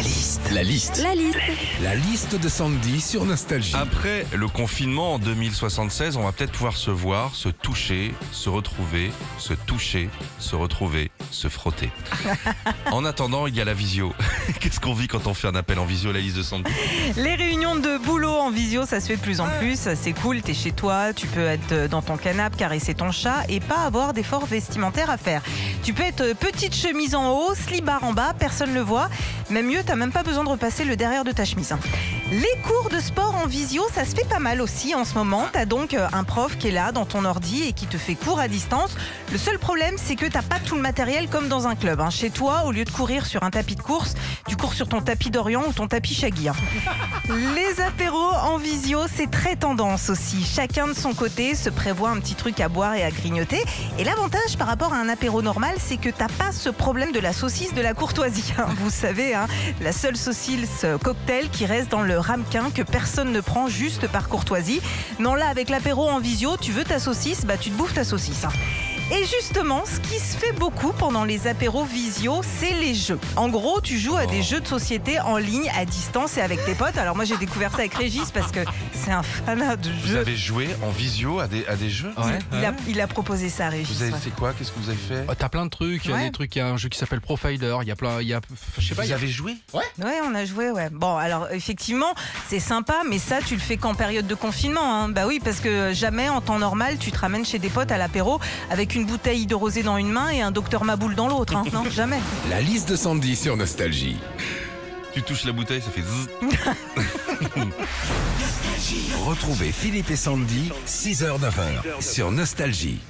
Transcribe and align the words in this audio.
La 0.00 0.06
liste. 0.06 0.50
La 0.54 0.62
liste. 0.62 1.02
La 1.02 1.14
liste. 1.14 1.38
La 1.82 1.94
liste 1.94 2.34
de 2.34 2.48
Sandy 2.48 3.02
sur 3.02 3.26
Nostalgie. 3.26 3.76
Après 3.76 4.24
le 4.34 4.48
confinement 4.48 5.16
en 5.16 5.18
2076, 5.18 6.16
on 6.16 6.22
va 6.22 6.32
peut-être 6.32 6.52
pouvoir 6.52 6.78
se 6.78 6.90
voir, 6.90 7.34
se 7.34 7.50
toucher, 7.50 8.14
se 8.32 8.48
retrouver, 8.48 9.12
se 9.36 9.52
toucher, 9.52 10.08
se 10.38 10.56
retrouver, 10.56 11.10
se 11.30 11.48
frotter. 11.48 11.90
en 12.92 13.04
attendant, 13.04 13.46
il 13.46 13.54
y 13.54 13.60
a 13.60 13.66
la 13.66 13.74
visio. 13.74 14.14
Qu'est-ce 14.60 14.80
qu'on 14.80 14.94
vit 14.94 15.06
quand 15.06 15.26
on 15.26 15.34
fait 15.34 15.48
un 15.48 15.54
appel 15.54 15.78
en 15.78 15.84
visio, 15.84 16.12
la 16.12 16.20
liste 16.20 16.38
de 16.38 16.44
Sandy? 16.44 16.70
Les 17.16 17.34
réunions 17.34 17.76
de 17.76 17.98
boulot 17.98 18.32
en 18.32 18.50
visio, 18.50 18.86
ça 18.86 19.00
se 19.00 19.08
fait 19.08 19.16
de 19.16 19.20
plus 19.20 19.40
en 19.40 19.48
plus. 19.58 19.86
C'est 19.96 20.12
cool, 20.14 20.40
t'es 20.40 20.54
chez 20.54 20.72
toi, 20.72 21.12
tu 21.12 21.26
peux 21.26 21.44
être 21.44 21.90
dans 21.90 22.00
ton 22.00 22.16
canapé, 22.16 22.56
caresser 22.56 22.94
ton 22.94 23.12
chat 23.12 23.44
et 23.50 23.60
pas 23.60 23.82
avoir 23.84 24.14
d'efforts 24.14 24.46
vestimentaires 24.46 25.10
à 25.10 25.18
faire. 25.18 25.42
Tu 25.82 25.92
peux 25.92 26.04
être 26.04 26.34
petite 26.38 26.74
chemise 26.74 27.14
en 27.14 27.32
haut, 27.32 27.54
slibard 27.54 28.02
en 28.04 28.14
bas, 28.14 28.34
personne 28.38 28.70
ne 28.70 28.76
le 28.76 28.80
voit. 28.80 29.10
Même 29.50 29.66
mieux, 29.66 29.82
t'as 29.90 29.96
même 29.96 30.12
pas 30.12 30.22
besoin 30.22 30.44
de 30.44 30.48
repasser 30.48 30.84
le 30.84 30.94
derrière 30.94 31.24
de 31.24 31.32
ta 31.32 31.44
chemise. 31.44 31.74
Les 32.30 32.46
cours 32.64 32.90
de 32.90 33.00
sport 33.00 33.34
en 33.34 33.46
visio, 33.48 33.82
ça 33.92 34.04
se 34.04 34.14
fait 34.14 34.28
pas 34.28 34.38
mal 34.38 34.60
aussi 34.60 34.94
en 34.94 35.04
ce 35.04 35.14
moment. 35.14 35.48
T'as 35.52 35.64
donc 35.64 35.94
euh, 35.94 36.06
un 36.12 36.22
prof 36.22 36.56
qui 36.58 36.68
est 36.68 36.70
là 36.70 36.92
dans 36.92 37.04
ton 37.04 37.24
ordi 37.24 37.64
et 37.64 37.72
qui 37.72 37.86
te 37.86 37.96
fait 37.98 38.14
cours 38.14 38.38
à 38.38 38.46
distance. 38.46 38.94
Le 39.32 39.38
seul 39.38 39.58
problème, 39.58 39.96
c'est 39.96 40.14
que 40.14 40.26
t'as 40.26 40.42
pas 40.42 40.60
tout 40.64 40.76
le 40.76 40.80
matériel 40.80 41.28
comme 41.28 41.48
dans 41.48 41.66
un 41.66 41.74
club. 41.74 42.00
hein. 42.00 42.10
Chez 42.10 42.30
toi, 42.30 42.62
au 42.66 42.70
lieu 42.70 42.84
de 42.84 42.90
courir 42.90 43.26
sur 43.26 43.42
un 43.42 43.50
tapis 43.50 43.74
de 43.74 43.82
course, 43.82 44.14
tu 44.46 44.56
cours 44.56 44.74
sur 44.74 44.88
ton 44.88 45.00
tapis 45.00 45.30
d'Orient 45.30 45.64
ou 45.66 45.72
ton 45.72 45.88
tapis 45.88 46.14
Shaggy. 46.14 46.48
hein. 46.48 46.54
Les 47.56 47.80
apéros 47.82 48.32
en 48.44 48.58
visio, 48.58 49.00
c'est 49.12 49.30
très 49.30 49.56
tendance 49.56 50.08
aussi. 50.08 50.44
Chacun 50.44 50.86
de 50.86 50.92
son 50.94 51.14
côté 51.14 51.56
se 51.56 51.68
prévoit 51.68 52.10
un 52.10 52.20
petit 52.20 52.36
truc 52.36 52.60
à 52.60 52.68
boire 52.68 52.94
et 52.94 53.02
à 53.02 53.10
grignoter. 53.10 53.62
Et 53.98 54.04
l'avantage 54.04 54.56
par 54.56 54.68
rapport 54.68 54.92
à 54.92 54.98
un 54.98 55.08
apéro 55.08 55.42
normal, 55.42 55.74
c'est 55.78 55.96
que 55.96 56.10
t'as 56.10 56.28
pas 56.28 56.52
ce 56.52 56.68
problème 56.70 57.10
de 57.10 57.18
la 57.20 57.32
saucisse 57.32 57.74
de 57.74 57.82
la 57.82 57.92
courtoisie. 57.92 58.52
hein. 58.56 58.66
Vous 58.78 58.90
savez, 58.90 59.34
la 59.80 59.90
seule 59.92 60.16
saucisse 60.16 60.84
euh, 60.84 60.96
cocktail 60.96 61.48
qui 61.50 61.66
reste 61.66 61.90
dans 61.90 62.02
le 62.02 62.19
ramequin 62.20 62.70
que 62.70 62.82
personne 62.82 63.32
ne 63.32 63.40
prend 63.40 63.68
juste 63.68 64.08
par 64.08 64.28
courtoisie. 64.28 64.80
Non, 65.18 65.34
là, 65.34 65.46
avec 65.48 65.68
l'apéro 65.68 66.08
en 66.08 66.20
visio, 66.20 66.56
tu 66.60 66.72
veux 66.72 66.84
ta 66.84 66.98
saucisse, 66.98 67.44
bah 67.44 67.56
tu 67.58 67.70
te 67.70 67.76
bouffes 67.76 67.94
ta 67.94 68.04
saucisse. 68.04 68.44
hein. 68.44 68.50
Et 69.12 69.24
justement, 69.26 69.82
ce 69.86 69.98
qui 70.08 70.20
se 70.20 70.36
fait 70.36 70.52
beaucoup 70.52 70.92
pendant 70.92 71.24
les 71.24 71.48
apéros 71.48 71.84
visio, 71.84 72.42
c'est 72.44 72.74
les 72.74 72.94
jeux. 72.94 73.18
En 73.34 73.48
gros, 73.48 73.80
tu 73.80 73.98
joues 73.98 74.16
à 74.16 74.26
des 74.26 74.40
jeux 74.40 74.60
de 74.60 74.68
société 74.68 75.18
en 75.18 75.36
ligne, 75.36 75.68
à 75.76 75.84
distance 75.84 76.36
et 76.36 76.40
avec 76.40 76.64
tes 76.64 76.76
potes. 76.76 76.96
Alors 76.96 77.16
moi, 77.16 77.24
j'ai 77.24 77.36
découvert 77.36 77.72
ça 77.72 77.78
avec 77.78 77.94
Régis 77.94 78.30
parce 78.32 78.52
que 78.52 78.60
c'est 78.92 79.10
un 79.10 79.24
fanat 79.24 79.74
de 79.76 79.90
Vous 79.90 80.08
jeux. 80.08 80.18
avez 80.18 80.36
joué 80.36 80.68
en 80.84 80.90
visio 80.90 81.40
à 81.40 81.48
des, 81.48 81.66
à 81.66 81.74
des 81.74 81.90
jeux 81.90 82.12
Il 82.52 82.64
a, 82.64 82.72
il 82.86 83.00
a 83.00 83.08
proposé 83.08 83.48
ça 83.48 83.66
à 83.66 83.70
Régis. 83.70 83.96
Vous 83.96 84.02
avez 84.04 84.12
ouais. 84.12 84.18
fait 84.18 84.30
quoi? 84.30 84.52
Qu'est-ce 84.52 84.70
que 84.70 84.78
vous 84.78 84.90
avez 84.90 84.98
fait? 84.98 85.24
Oh, 85.28 85.32
T'as 85.36 85.48
plein 85.48 85.64
de 85.64 85.70
trucs, 85.70 86.04
il 86.04 86.10
y 86.10 86.14
a 86.14 86.16
Ouais. 86.16 86.24
des 86.26 86.30
trucs, 86.32 86.54
il 86.54 86.60
y 86.60 86.62
a 86.62 86.68
un 86.68 86.76
jeu 86.76 86.88
qui 86.88 86.98
s'appelle 86.98 87.20
Profiler, 87.20 87.76
il 87.82 87.88
y 87.88 87.90
a 87.90 87.96
plein, 87.96 88.20
il 88.20 88.28
y 88.28 88.34
a, 88.34 88.40
je 88.78 88.86
sais 88.88 88.94
pas, 88.94 89.02
il 89.02 89.06
Vous 89.06 89.10
y 89.10 89.12
a- 89.12 89.16
avez 89.16 89.28
joué? 89.28 89.56
Ouais, 89.74 89.82
on 90.24 90.34
a 90.36 90.44
joué, 90.44 90.70
ouais. 90.70 90.88
Bon, 90.90 91.16
alors 91.16 91.48
effectivement, 91.50 92.14
c'est 92.48 92.60
sympa, 92.60 92.98
mais 93.08 93.18
ça, 93.18 93.38
tu 93.44 93.54
le 93.54 93.60
fais 93.60 93.76
qu'en 93.76 93.94
période 93.94 94.28
de 94.28 94.34
confinement. 94.36 95.02
hein. 95.02 95.08
Bah 95.08 95.22
oui, 95.26 95.40
parce 95.42 95.58
que 95.58 95.92
jamais 95.92 96.28
en 96.28 96.40
temps 96.40 96.60
normal, 96.60 96.96
tu 96.98 97.10
te 97.10 97.18
ramènes 97.18 97.44
chez 97.44 97.58
des 97.58 97.70
potes 97.70 97.90
à 97.90 97.98
l'apéro 97.98 98.38
avec 98.70 98.94
une 98.94 98.99
bouteille 99.06 99.46
de 99.46 99.54
rosé 99.54 99.82
dans 99.82 99.96
une 99.96 100.10
main 100.10 100.30
et 100.30 100.40
un 100.40 100.50
docteur 100.50 100.84
Maboule 100.84 101.14
dans 101.14 101.28
l'autre. 101.28 101.56
hein. 101.56 101.64
Non, 101.72 101.84
jamais. 101.90 102.18
La 102.50 102.60
liste 102.60 102.88
de 102.88 102.96
Sandy 102.96 103.36
sur 103.36 103.56
Nostalgie. 103.56 104.16
Tu 105.12 105.22
touches 105.22 105.44
la 105.44 105.52
bouteille, 105.52 105.82
ça 105.82 105.90
fait 105.90 106.02
zzz. 106.02 106.28
Retrouvez 109.26 109.72
Philippe 109.72 110.10
et 110.10 110.16
Sandy, 110.16 110.70
6h-9h 110.86 112.00
sur 112.00 112.30
Nostalgie. 112.30 113.00